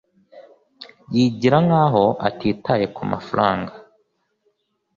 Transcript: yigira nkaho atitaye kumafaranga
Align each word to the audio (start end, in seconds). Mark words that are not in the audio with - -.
yigira 1.15 1.57
nkaho 1.65 2.05
atitaye 2.27 2.85
kumafaranga 2.95 3.73